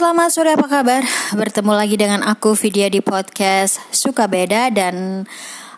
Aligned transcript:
selamat 0.00 0.32
sore 0.32 0.56
apa 0.56 0.64
kabar? 0.64 1.04
Bertemu 1.36 1.76
lagi 1.76 2.00
dengan 2.00 2.24
aku 2.24 2.56
Vidya 2.56 2.88
di 2.88 3.04
podcast 3.04 3.84
Suka 3.92 4.32
Beda 4.32 4.72
dan 4.72 5.28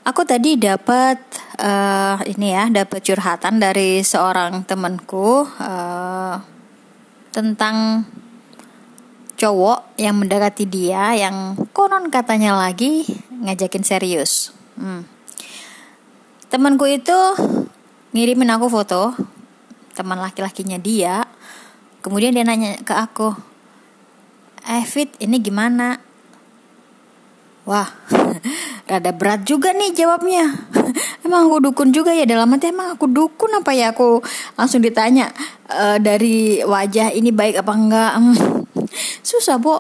aku 0.07 0.23
tadi 0.23 0.55
dapat 0.55 1.19
uh, 1.59 2.23
ini 2.31 2.55
ya, 2.55 2.71
dapat 2.71 3.03
curhatan 3.03 3.59
dari 3.59 3.99
seorang 4.07 4.63
temanku 4.63 5.43
uh, 5.43 6.39
tentang 7.35 8.07
cowok 9.43 9.99
yang 9.99 10.15
mendekati 10.15 10.71
dia 10.71 11.19
yang 11.19 11.59
konon 11.75 12.07
katanya 12.07 12.55
lagi 12.55 13.03
ngajakin 13.43 13.83
serius. 13.83 14.55
Hmm. 14.79 15.03
Temanku 16.47 16.87
itu 16.87 17.19
ngirimin 18.15 18.55
aku 18.55 18.71
foto 18.71 19.19
teman 19.99 20.23
laki-lakinya 20.23 20.79
dia. 20.79 21.27
Kemudian 22.07 22.39
dia 22.39 22.47
nanya 22.47 22.79
ke 22.87 22.95
aku, 22.95 23.52
eh 24.69 24.85
Fit 24.87 25.11
ini 25.19 25.39
gimana? 25.43 25.99
Wah 27.63 27.89
rada 28.91 29.13
berat 29.15 29.47
juga 29.47 29.71
nih 29.71 29.95
jawabnya. 29.95 30.51
Emang 31.25 31.47
aku 31.47 31.71
dukun 31.71 31.95
juga 31.95 32.11
ya 32.11 32.27
dalam 32.27 32.51
hati 32.51 32.75
emang 32.75 32.99
aku 32.99 33.07
dukun 33.07 33.55
apa 33.55 33.71
ya? 33.71 33.95
Aku 33.95 34.19
langsung 34.59 34.83
ditanya 34.83 35.31
e, 35.71 36.03
dari 36.03 36.59
wajah 36.61 37.15
ini 37.15 37.31
baik 37.31 37.63
apa 37.63 37.73
enggak? 37.73 38.13
Hmm, 38.19 38.37
susah 39.31 39.63
bo. 39.63 39.79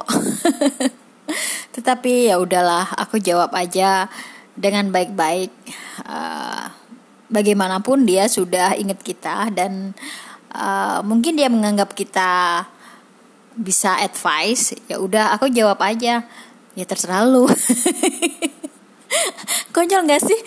Tetapi 1.75 2.31
ya 2.31 2.39
udahlah 2.39 2.95
aku 2.95 3.19
jawab 3.19 3.51
aja 3.59 4.07
dengan 4.55 4.95
baik-baik. 4.95 5.51
Uh, 6.07 6.71
bagaimanapun 7.33 8.05
dia 8.05 8.29
sudah 8.29 8.77
ingat 8.77 9.01
kita 9.01 9.49
dan 9.57 9.97
uh, 10.53 11.01
mungkin 11.01 11.41
dia 11.41 11.49
menganggap 11.49 11.97
kita 11.97 12.65
bisa 13.57 14.01
advice 14.01 14.77
ya 14.89 15.01
udah 15.01 15.37
aku 15.37 15.53
jawab 15.53 15.81
aja. 15.85 16.25
Ya 16.73 16.85
terserah 16.89 17.29
lu. 17.29 17.45
Konyol 19.77 20.09
gak 20.09 20.25
sih? 20.25 20.41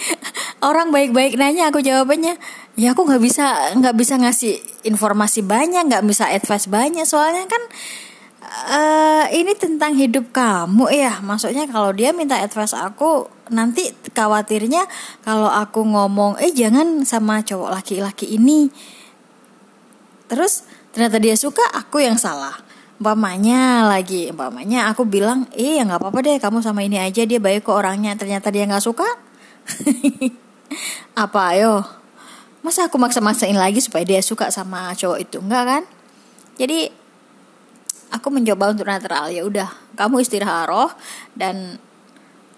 Orang 0.61 0.89
baik-baik 0.89 1.37
nanya 1.37 1.69
aku 1.69 1.85
jawabannya. 1.85 2.37
Ya 2.75 2.97
aku 2.97 3.05
nggak 3.05 3.23
bisa 3.23 3.45
nggak 3.77 3.95
bisa 3.95 4.19
ngasih 4.19 4.59
informasi 4.83 5.45
banyak 5.45 5.85
nggak 5.85 6.05
bisa 6.05 6.27
advice 6.27 6.65
banyak. 6.65 7.05
Soalnya 7.05 7.45
kan 7.45 7.61
uh, 8.73 9.25
ini 9.29 9.53
tentang 9.53 9.93
hidup 9.93 10.33
kamu. 10.33 10.89
Ya 10.91 11.21
maksudnya 11.21 11.69
kalau 11.69 11.93
dia 11.93 12.09
minta 12.11 12.41
advice 12.41 12.73
aku 12.73 13.29
nanti 13.53 13.93
khawatirnya 14.17 14.89
kalau 15.21 15.47
aku 15.47 15.85
ngomong 15.85 16.41
eh 16.41 16.49
jangan 16.49 17.05
sama 17.05 17.45
cowok 17.45 17.69
laki-laki 17.69 18.33
ini. 18.33 18.73
Terus 20.25 20.65
ternyata 20.89 21.21
dia 21.21 21.37
suka 21.37 21.61
aku 21.77 22.01
yang 22.01 22.17
salah 22.17 22.65
umpamanya 22.95 23.91
lagi 23.91 24.31
umpamanya 24.31 24.87
aku 24.87 25.03
bilang 25.03 25.51
eh 25.51 25.79
ya 25.79 25.83
nggak 25.83 25.99
apa-apa 25.99 26.19
deh 26.23 26.37
kamu 26.39 26.63
sama 26.63 26.79
ini 26.79 26.95
aja 26.95 27.27
dia 27.27 27.39
baik 27.39 27.67
kok 27.67 27.75
orangnya. 27.75 28.15
Ternyata 28.15 28.51
dia 28.51 28.63
nggak 28.67 28.83
suka. 28.83 29.07
Apa 31.25 31.55
ayo? 31.55 31.83
Masa 32.65 32.89
aku 32.89 32.97
maksa-maksain 32.97 33.53
lagi 33.53 33.77
supaya 33.77 34.01
dia 34.01 34.21
suka 34.25 34.49
sama 34.49 34.89
cowok 34.97 35.19
itu? 35.21 35.37
Enggak 35.37 35.63
kan? 35.69 35.83
Jadi 36.57 36.89
aku 38.09 38.27
mencoba 38.33 38.73
untuk 38.73 38.89
netral 38.89 39.29
ya 39.29 39.45
udah 39.45 39.69
kamu 39.99 40.23
istirahat 40.23 40.71
roh 40.71 40.89
dan 41.35 41.77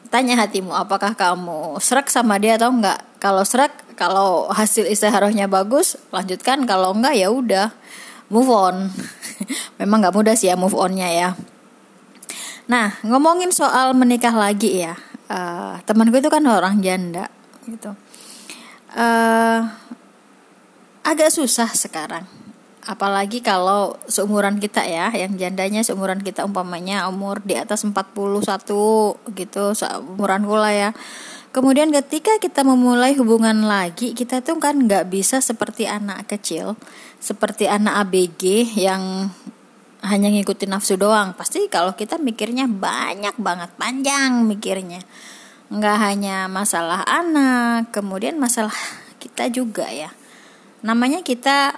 tanya 0.07 0.39
hatimu 0.39 0.71
apakah 0.71 1.17
kamu 1.17 1.81
serak 1.83 2.07
sama 2.07 2.39
dia 2.39 2.55
atau 2.55 2.71
enggak 2.71 3.03
kalau 3.19 3.43
serak 3.43 3.73
kalau 3.99 4.47
hasil 4.47 4.87
istiharohnya 4.87 5.51
bagus 5.51 5.99
lanjutkan. 6.13 6.63
Kalau 6.63 6.95
enggak 6.95 7.19
ya 7.19 7.27
udah 7.27 7.75
move 8.31 8.47
on 8.47 8.87
memang 9.79 10.03
nggak 10.03 10.15
mudah 10.15 10.35
sih 10.35 10.51
ya 10.51 10.55
move 10.59 10.75
onnya 10.75 11.09
ya. 11.09 11.29
Nah 12.67 12.99
ngomongin 13.03 13.51
soal 13.51 13.95
menikah 13.95 14.35
lagi 14.35 14.83
ya. 14.83 14.95
Uh, 15.27 15.75
temanku 15.83 16.23
itu 16.23 16.31
kan 16.31 16.43
orang 16.47 16.79
janda 16.79 17.27
gitu. 17.67 17.91
Uh, 18.95 19.67
agak 21.03 21.31
susah 21.31 21.67
sekarang. 21.71 22.23
Apalagi 22.87 23.43
kalau 23.43 23.99
seumuran 24.07 24.63
kita 24.63 24.87
ya 24.87 25.11
yang 25.11 25.35
jandanya 25.35 25.83
seumuran 25.83 26.23
kita 26.23 26.47
umpamanya 26.47 27.03
umur 27.11 27.43
di 27.43 27.59
atas 27.59 27.83
41 27.83 28.47
gitu 29.35 29.63
seumuran 29.75 30.47
gula 30.47 30.71
ya 30.71 30.89
Kemudian 31.55 31.89
ketika 31.89 32.37
kita 32.37 32.61
memulai 32.67 33.15
hubungan 33.15 33.65
lagi, 33.65 34.11
kita 34.11 34.43
tuh 34.43 34.59
kan 34.59 34.83
nggak 34.83 35.07
bisa 35.09 35.39
seperti 35.39 35.87
anak 35.87 36.27
kecil, 36.27 36.75
seperti 37.17 37.65
anak 37.65 38.05
ABG 38.07 38.75
yang 38.77 39.31
hanya 40.03 40.27
ngikutin 40.29 40.69
nafsu 40.69 40.99
doang. 40.99 41.33
Pasti 41.33 41.65
kalau 41.71 41.95
kita 41.95 42.19
mikirnya 42.19 42.67
banyak 42.69 43.39
banget, 43.39 43.73
panjang 43.79 44.43
mikirnya. 44.43 45.01
Nggak 45.71 45.97
hanya 46.03 46.51
masalah 46.51 47.01
anak, 47.07 47.95
kemudian 47.95 48.37
masalah 48.37 48.75
kita 49.17 49.49
juga 49.49 49.87
ya. 49.89 50.13
Namanya 50.85 51.25
kita 51.25 51.73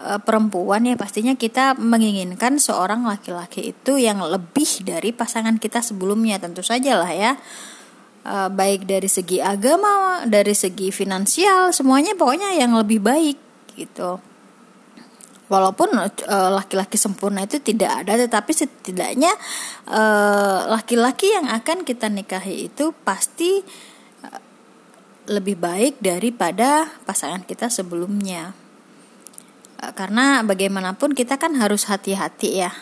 e, 0.00 0.18
perempuan 0.22 0.86
ya 0.88 0.96
pastinya 0.96 1.36
kita 1.36 1.76
menginginkan 1.76 2.56
seorang 2.56 3.04
laki-laki 3.04 3.74
itu 3.74 4.00
yang 4.00 4.22
lebih 4.24 4.86
dari 4.86 5.12
pasangan 5.12 5.60
kita 5.60 5.84
sebelumnya 5.84 6.40
tentu 6.40 6.64
saja 6.64 6.98
lah 6.98 7.12
ya 7.12 7.36
uh, 8.24 8.48
baik 8.50 8.88
dari 8.88 9.06
segi 9.06 9.38
agama, 9.38 10.24
dari 10.26 10.56
segi 10.56 10.90
finansial, 10.90 11.70
semuanya 11.70 12.16
pokoknya 12.16 12.56
yang 12.56 12.74
lebih 12.74 13.04
baik 13.04 13.38
gitu. 13.76 14.18
Walaupun 15.52 15.92
uh, 16.00 16.50
laki-laki 16.56 16.96
sempurna 16.96 17.44
itu 17.44 17.60
tidak 17.60 18.02
ada, 18.04 18.16
tetapi 18.16 18.50
setidaknya 18.50 19.30
uh, 19.86 20.72
laki-laki 20.72 21.30
yang 21.30 21.46
akan 21.52 21.84
kita 21.84 22.08
nikahi 22.08 22.72
itu 22.72 22.96
pasti 23.04 23.60
lebih 25.24 25.56
baik 25.56 26.04
daripada 26.04 26.88
pasangan 27.08 27.44
kita 27.44 27.72
sebelumnya. 27.72 28.52
Karena 29.96 30.40
bagaimanapun 30.40 31.12
kita 31.12 31.36
kan 31.36 31.56
harus 31.60 31.88
hati-hati 31.92 32.64
ya, 32.64 32.72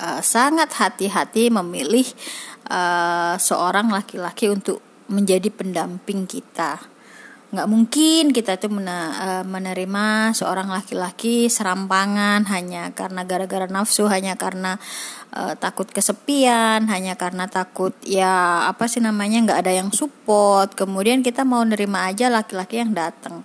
uh, 0.00 0.20
sangat 0.24 0.72
hati-hati 0.80 1.52
memilih 1.52 2.08
uh, 2.72 3.36
seorang 3.36 3.92
laki-laki 3.92 4.48
untuk 4.48 4.80
menjadi 5.12 5.52
pendamping 5.52 6.24
kita. 6.24 6.80
Nggak 7.50 7.66
mungkin 7.66 8.24
kita 8.30 8.62
tuh 8.62 8.70
eh, 8.78 9.42
menerima 9.42 10.30
seorang 10.30 10.70
laki-laki 10.70 11.50
serampangan 11.50 12.46
hanya 12.46 12.94
karena 12.94 13.26
gara-gara 13.26 13.66
nafsu 13.66 14.06
hanya 14.06 14.38
karena 14.38 14.78
uh, 15.34 15.58
takut 15.58 15.90
kesepian 15.90 16.86
hanya 16.86 17.18
karena 17.18 17.50
takut 17.50 17.90
ya 18.06 18.70
apa 18.70 18.86
sih 18.86 19.02
namanya 19.02 19.50
nggak 19.50 19.60
ada 19.66 19.72
yang 19.74 19.90
support. 19.90 20.78
Kemudian 20.78 21.26
kita 21.26 21.42
mau 21.42 21.66
nerima 21.66 22.06
aja 22.06 22.30
laki-laki 22.30 22.86
yang 22.86 22.94
datang. 22.94 23.42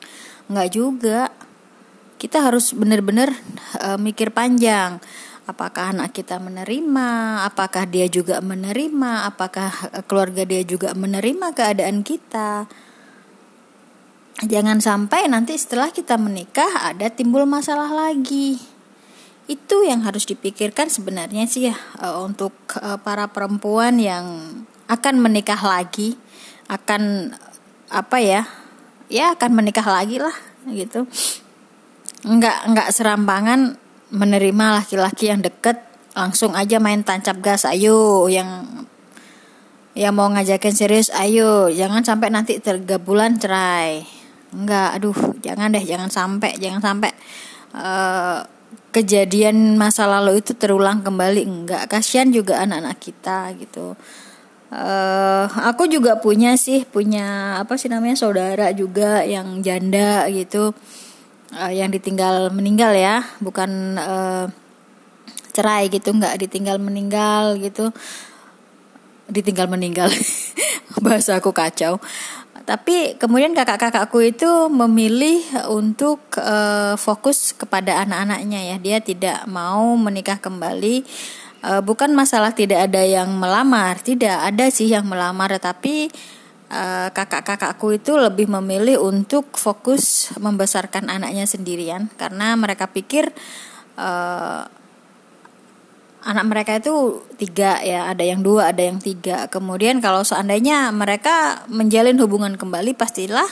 Nggak 0.54 0.70
juga. 0.70 1.34
Kita 2.22 2.46
harus 2.46 2.78
bener-bener 2.78 3.34
uh, 3.82 3.98
mikir 3.98 4.30
panjang 4.30 5.02
apakah 5.46 5.94
anak 5.94 6.18
kita 6.18 6.42
menerima, 6.42 7.42
apakah 7.46 7.86
dia 7.86 8.10
juga 8.10 8.42
menerima, 8.42 9.30
apakah 9.30 9.70
keluarga 10.10 10.42
dia 10.46 10.66
juga 10.66 10.94
menerima 10.98 11.54
keadaan 11.54 12.02
kita. 12.02 12.66
Jangan 14.44 14.84
sampai 14.84 15.32
nanti 15.32 15.56
setelah 15.56 15.94
kita 15.96 16.20
menikah 16.20 16.92
ada 16.92 17.08
timbul 17.08 17.48
masalah 17.48 17.88
lagi. 17.88 18.60
Itu 19.46 19.86
yang 19.86 20.04
harus 20.04 20.26
dipikirkan 20.26 20.90
sebenarnya 20.90 21.46
sih 21.46 21.70
ya 21.72 21.78
eh, 22.02 22.18
untuk 22.20 22.52
eh, 22.82 22.98
para 23.00 23.30
perempuan 23.30 24.02
yang 24.02 24.26
akan 24.90 25.16
menikah 25.22 25.62
lagi, 25.62 26.18
akan 26.68 27.32
apa 27.94 28.18
ya? 28.20 28.42
Ya 29.08 29.38
akan 29.38 29.54
menikah 29.54 29.86
lagi 29.86 30.18
lah 30.18 30.34
gitu. 30.66 31.06
Enggak 32.26 32.66
enggak 32.66 32.90
serampangan 32.90 33.78
menerima 34.14 34.82
laki-laki 34.82 35.34
yang 35.34 35.42
deket 35.42 35.82
langsung 36.16 36.56
aja 36.56 36.79
main 36.79 37.03
tancap 37.03 37.41
gas 37.44 37.68
ayo 37.68 38.26
yang 38.32 38.64
yang 39.96 40.16
mau 40.16 40.28
ngajakin 40.32 40.76
serius 40.76 41.12
ayo 41.12 41.72
jangan 41.72 42.03
sampai 42.03 42.32
nanti 42.32 42.59
tiga 42.59 43.00
bulan 43.00 43.40
cerai. 43.40 44.03
Enggak 44.56 45.00
aduh 45.00 45.18
jangan 45.44 45.72
deh 45.72 45.84
jangan 45.84 46.12
sampai 46.12 46.56
jangan 46.59 46.79
sampai 46.84 47.12
uh, 47.76 48.44
kejadian 48.96 49.76
masa 49.76 50.08
lalu 50.08 50.40
itu 50.40 50.56
terulang 50.56 51.03
kembali. 51.03 51.44
Enggak 51.44 51.91
kasihan 51.91 52.32
juga 52.32 52.64
anak-anak 52.64 52.97
kita 53.00 53.52
gitu. 53.59 53.96
Uh, 54.72 55.47
aku 55.64 55.88
juga 55.88 56.20
punya 56.20 56.59
sih 56.59 56.84
punya 56.84 57.59
apa 57.64 57.79
sih 57.79 57.88
namanya 57.88 58.20
saudara 58.20 58.76
juga 58.76 59.24
yang 59.24 59.64
janda 59.64 60.28
gitu 60.28 60.76
uh, 61.55 61.72
yang 61.72 61.90
ditinggal 61.90 62.52
meninggal 62.52 62.91
ya 62.91 63.23
bukan 63.40 63.96
uh, 63.96 64.46
cerai 65.55 65.87
gitu 65.87 66.11
nggak 66.11 66.35
ditinggal 66.35 66.78
meninggal 66.84 67.55
gitu. 67.57 67.96
Ditinggal 69.25 69.72
meninggal 69.72 70.11
bahasa 71.05 71.40
aku 71.40 71.55
kacau. 71.55 71.97
Tapi 72.66 73.16
kemudian 73.22 73.53
kakak-kakakku 73.53 74.25
itu 74.25 74.49
memilih 74.73 75.41
untuk 75.69 76.19
uh, 76.41 76.97
fokus 76.99 77.53
kepada 77.55 78.03
anak-anaknya 78.03 78.75
ya. 78.75 78.78
Dia 78.81 78.97
tidak 78.99 79.47
mau 79.47 79.96
menikah 79.96 80.37
kembali. 80.43 81.07
Uh, 81.66 81.81
bukan 81.81 82.13
masalah 82.13 82.53
tidak 82.53 82.91
ada 82.91 83.02
yang 83.02 83.41
melamar 83.41 83.97
tidak 83.97 84.37
ada 84.37 84.69
sih 84.69 84.85
yang 84.85 85.02
melamar 85.09 85.49
tetapi 85.49 86.13
uh, 86.72 87.09
kakak-kakakku 87.12 87.97
itu 87.97 88.17
lebih 88.17 88.50
memilih 88.50 89.02
untuk 89.02 89.53
fokus 89.58 90.34
membesarkan 90.38 91.09
anaknya 91.09 91.46
sendirian. 91.46 92.09
Karena 92.16 92.53
mereka 92.58 92.90
pikir 92.90 93.29
uh, 93.97 94.64
anak 96.26 96.46
mereka 96.50 96.72
itu 96.82 97.22
tiga 97.38 97.78
ya 97.85 98.09
ada 98.09 98.26
yang 98.26 98.41
dua 98.41 98.73
ada 98.73 98.82
yang 98.82 98.97
tiga. 98.97 99.46
Kemudian 99.47 100.02
kalau 100.02 100.26
seandainya 100.26 100.90
mereka 100.90 101.66
menjalin 101.70 102.17
hubungan 102.17 102.58
kembali 102.58 102.97
pastilah 102.97 103.46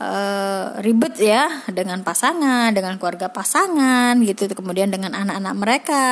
uh, 0.00 0.80
ribet 0.80 1.20
ya 1.20 1.68
dengan 1.68 2.00
pasangan 2.00 2.72
dengan 2.72 2.96
keluarga 2.96 3.28
pasangan 3.28 4.16
gitu 4.24 4.48
kemudian 4.56 4.88
dengan 4.88 5.12
anak-anak 5.12 5.54
mereka. 5.54 6.06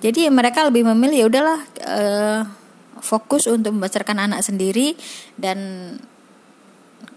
Jadi 0.00 0.32
mereka 0.32 0.64
lebih 0.64 0.88
memilih 0.88 1.16
ya 1.16 1.26
udahlah 1.28 1.60
uh, 1.84 2.40
fokus 3.00 3.48
untuk 3.50 3.74
membesarkan 3.76 4.30
anak 4.30 4.40
sendiri 4.44 4.94
dan 5.38 5.58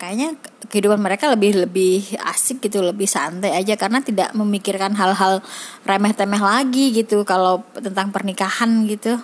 kayaknya 0.01 0.33
kehidupan 0.69 0.97
mereka 0.97 1.29
lebih 1.29 1.61
lebih 1.61 2.17
asik 2.25 2.61
gitu 2.65 2.81
lebih 2.81 3.05
santai 3.05 3.53
aja 3.53 3.77
karena 3.77 4.01
tidak 4.01 4.33
memikirkan 4.33 4.97
hal-hal 4.97 5.45
remeh-temeh 5.85 6.41
lagi 6.41 6.89
gitu 6.93 7.21
kalau 7.21 7.61
tentang 7.77 8.09
pernikahan 8.09 8.89
gitu. 8.89 9.21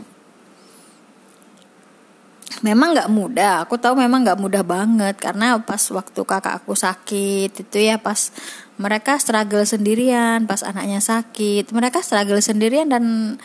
Memang 2.66 2.98
nggak 2.98 3.10
mudah. 3.14 3.66
Aku 3.66 3.78
tahu 3.78 3.98
memang 4.02 4.26
nggak 4.26 4.42
mudah 4.42 4.66
banget 4.66 5.18
karena 5.22 5.62
pas 5.62 5.82
waktu 5.94 6.22
kakak 6.26 6.62
aku 6.62 6.74
sakit 6.74 7.54
itu 7.54 7.78
ya 7.78 8.02
pas 8.02 8.34
mereka 8.78 9.18
struggle 9.18 9.66
sendirian 9.66 10.46
pas 10.46 10.62
anaknya 10.62 11.02
sakit 11.02 11.74
mereka 11.74 12.06
struggle 12.06 12.38
sendirian 12.38 12.88
dan 12.90 13.36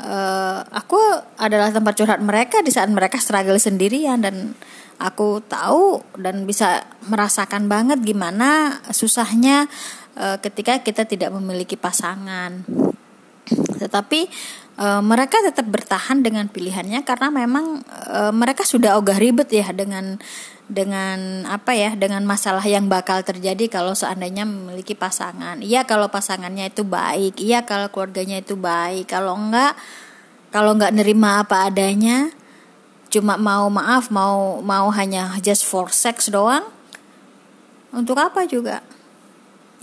uh, 0.00 0.60
aku 0.72 0.98
adalah 1.40 1.72
tempat 1.72 1.94
curhat 1.96 2.20
mereka 2.20 2.60
di 2.60 2.72
saat 2.72 2.88
mereka 2.88 3.20
struggle 3.20 3.56
sendirian 3.56 4.20
dan 4.20 4.52
aku 4.96 5.44
tahu 5.44 6.00
dan 6.16 6.48
bisa 6.48 6.84
merasakan 7.08 7.68
banget 7.68 8.00
gimana 8.00 8.80
susahnya 8.92 9.68
uh, 10.16 10.36
ketika 10.40 10.80
kita 10.80 11.04
tidak 11.04 11.32
memiliki 11.32 11.76
pasangan. 11.76 12.64
Tetapi 13.76 14.26
uh, 14.80 15.02
mereka 15.02 15.40
tetap 15.44 15.66
bertahan 15.68 16.22
dengan 16.22 16.48
pilihannya 16.48 17.02
karena 17.02 17.28
memang 17.32 17.82
uh, 18.08 18.32
mereka 18.32 18.62
sudah 18.62 18.96
ogah 19.00 19.16
ribet 19.16 19.48
ya 19.52 19.68
dengan 19.72 20.20
dengan 20.66 21.46
apa 21.46 21.78
ya 21.78 21.94
dengan 21.94 22.26
masalah 22.26 22.64
yang 22.66 22.90
bakal 22.90 23.22
terjadi 23.22 23.70
kalau 23.70 23.94
seandainya 23.94 24.42
memiliki 24.42 24.98
pasangan. 24.98 25.62
Iya 25.62 25.86
kalau 25.86 26.10
pasangannya 26.10 26.74
itu 26.74 26.82
baik, 26.82 27.38
iya 27.38 27.62
kalau 27.62 27.86
keluarganya 27.90 28.42
itu 28.42 28.58
baik. 28.58 29.06
Kalau 29.06 29.38
enggak 29.38 29.78
kalau 30.50 30.74
enggak 30.74 30.94
nerima 30.94 31.46
apa 31.46 31.70
adanya, 31.70 32.34
cuma 33.10 33.38
mau 33.38 33.70
maaf 33.70 34.10
mau 34.10 34.58
mau 34.58 34.90
hanya 34.90 35.38
just 35.38 35.62
for 35.62 35.86
sex 35.94 36.26
doang 36.26 36.66
untuk 37.94 38.18
apa 38.18 38.42
juga 38.50 38.82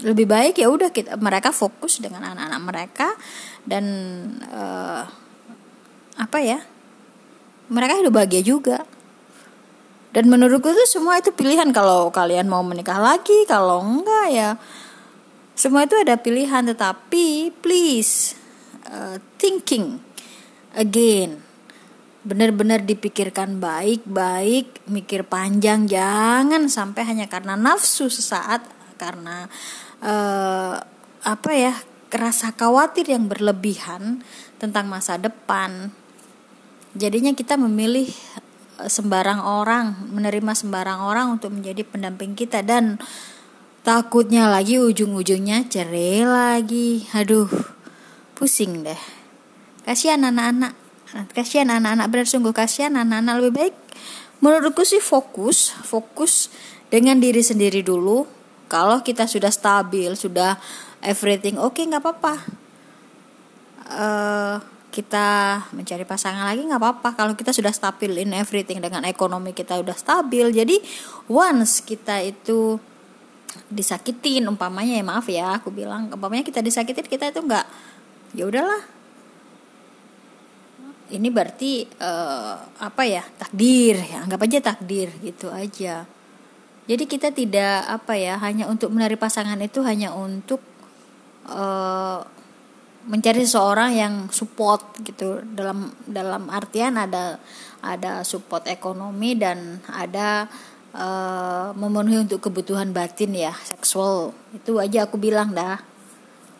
lebih 0.01 0.25
baik 0.25 0.57
ya 0.57 0.73
udah 0.73 0.89
kita 0.89 1.21
mereka 1.21 1.53
fokus 1.53 2.01
dengan 2.01 2.25
anak-anak 2.25 2.61
mereka 2.65 3.07
dan 3.63 3.85
uh, 4.49 5.05
apa 6.17 6.37
ya 6.41 6.59
mereka 7.69 7.99
hidup 8.01 8.13
bahagia 8.13 8.41
juga. 8.43 8.85
Dan 10.13 10.29
menurutku 10.29 10.69
tuh 10.69 10.85
semua 10.85 11.17
itu 11.17 11.33
pilihan 11.33 11.73
kalau 11.73 12.13
kalian 12.13 12.45
mau 12.45 12.61
menikah 12.61 13.01
lagi 13.01 13.49
kalau 13.49 13.81
enggak 13.81 14.27
ya 14.29 14.49
semua 15.57 15.89
itu 15.89 15.97
ada 15.97 16.17
pilihan. 16.21 16.69
Tetapi 16.69 17.49
please 17.61 18.37
uh, 18.85 19.17
thinking 19.41 19.97
again. 20.77 21.41
Benar-benar 22.23 22.87
dipikirkan 22.87 23.59
baik-baik, 23.59 24.87
mikir 24.87 25.27
panjang, 25.27 25.91
jangan 25.91 26.71
sampai 26.71 27.03
hanya 27.03 27.27
karena 27.27 27.59
nafsu 27.59 28.07
sesaat, 28.07 28.63
karena 29.03 29.51
uh, 29.99 30.79
apa 31.23 31.51
ya, 31.51 31.75
rasa 32.15 32.55
khawatir 32.55 33.11
yang 33.11 33.27
berlebihan 33.27 34.23
tentang 34.63 34.87
masa 34.87 35.19
depan. 35.19 35.91
Jadinya 36.95 37.35
kita 37.35 37.59
memilih 37.59 38.07
eh, 38.79 38.87
sembarang 38.87 39.43
orang, 39.43 40.07
menerima 40.13 40.53
sembarang 40.55 41.03
orang 41.03 41.35
untuk 41.35 41.51
menjadi 41.51 41.83
pendamping 41.83 42.37
kita 42.37 42.63
dan 42.63 43.01
takutnya 43.83 44.47
lagi 44.47 44.79
ujung-ujungnya 44.79 45.67
cerai 45.67 46.23
lagi. 46.23 47.03
Aduh, 47.11 47.51
pusing 48.39 48.87
deh. 48.87 49.01
Kasihan 49.83 50.23
anak-anak 50.23 50.83
kasihan 51.37 51.69
anak-anak 51.69 52.07
benar 52.09 52.27
sungguh 52.27 52.53
kasihan 52.55 52.97
anak-anak 52.97 53.35
lebih 53.37 53.53
baik 53.53 53.75
menurutku 54.41 54.81
sih 54.81 54.97
fokus 54.97 55.69
fokus 55.85 56.49
dengan 56.89 57.21
diri 57.21 57.45
sendiri 57.45 57.85
dulu 57.85 58.25
kalau 58.73 59.05
kita 59.05 59.29
sudah 59.29 59.53
stabil 59.53 60.09
sudah 60.17 60.57
everything 61.05 61.61
oke 61.61 61.77
okay, 61.77 61.85
nggak 61.85 62.01
apa-apa. 62.01 62.35
Uh, 63.93 64.57
kita 64.89 65.61
mencari 65.77 66.01
pasangan 66.09 66.49
lagi 66.49 66.65
nggak 66.65 66.81
apa-apa. 66.81 67.09
Kalau 67.13 67.33
kita 67.37 67.53
sudah 67.53 67.69
stabil 67.69 68.25
in 68.25 68.33
everything 68.33 68.81
dengan 68.81 69.05
ekonomi 69.05 69.53
kita 69.53 69.77
sudah 69.77 69.93
stabil 69.93 70.49
jadi 70.49 70.81
once 71.29 71.85
kita 71.85 72.25
itu 72.25 72.81
disakitin 73.69 74.49
umpamanya 74.49 74.97
ya 74.97 75.05
maaf 75.05 75.29
ya 75.29 75.61
aku 75.61 75.69
bilang 75.69 76.09
umpamanya 76.09 76.41
kita 76.41 76.65
disakitin 76.65 77.05
kita 77.05 77.29
itu 77.29 77.45
nggak 77.45 77.65
ya 78.33 78.49
udahlah. 78.49 78.81
Ini 81.13 81.29
berarti 81.29 81.85
uh, 82.01 82.57
apa 82.81 83.05
ya 83.05 83.21
takdir 83.37 84.01
ya 84.01 84.25
anggap 84.25 84.41
aja 84.49 84.73
takdir 84.73 85.13
gitu 85.21 85.53
aja 85.53 86.09
jadi 86.83 87.03
kita 87.07 87.31
tidak 87.31 87.87
apa 87.87 88.19
ya 88.19 88.35
hanya 88.43 88.67
untuk 88.67 88.91
mencari 88.91 89.15
pasangan 89.15 89.55
itu 89.63 89.79
hanya 89.87 90.11
untuk 90.11 90.59
uh, 91.47 92.19
mencari 93.07 93.47
seseorang 93.47 93.95
yang 93.95 94.13
support 94.35 94.83
gitu. 94.99 95.39
Dalam 95.47 95.95
dalam 96.03 96.51
artian 96.51 96.99
ada 96.99 97.39
ada 97.79 98.27
support 98.27 98.67
ekonomi 98.67 99.39
dan 99.39 99.79
ada 99.87 100.51
uh, 100.91 101.71
memenuhi 101.71 102.27
untuk 102.27 102.51
kebutuhan 102.51 102.91
batin 102.91 103.31
ya 103.31 103.55
seksual. 103.63 104.35
Itu 104.51 104.83
aja 104.83 105.07
aku 105.07 105.15
bilang 105.15 105.55
dah. 105.55 105.79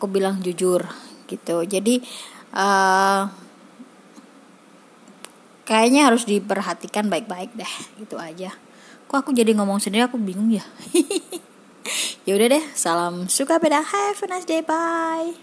Aku 0.00 0.08
bilang 0.08 0.40
jujur 0.40 0.88
gitu. 1.28 1.68
Jadi 1.68 2.00
uh, 2.56 3.28
kayaknya 5.68 6.08
harus 6.08 6.24
diperhatikan 6.24 7.12
baik-baik 7.12 7.52
deh. 7.52 7.72
Gitu 8.00 8.16
aja 8.16 8.63
kok 9.08 9.16
aku 9.24 9.30
jadi 9.32 9.56
ngomong 9.56 9.80
sendiri 9.80 10.04
aku 10.04 10.20
bingung 10.20 10.52
ya. 10.52 10.64
Ya 12.24 12.32
udah 12.40 12.56
deh 12.56 12.64
salam 12.72 13.28
suka 13.28 13.60
beda 13.60 13.84
have 13.84 14.16
a 14.24 14.26
nice 14.28 14.48
day 14.48 14.64
bye 14.64 15.28